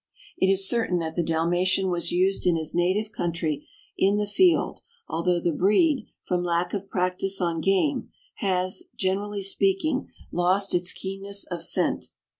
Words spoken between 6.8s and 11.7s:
practice on game, has, generally speaking, lost its keenness of